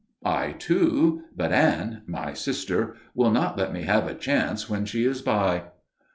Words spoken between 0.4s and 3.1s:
too. But Anne my sister